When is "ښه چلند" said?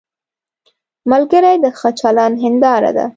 1.77-2.35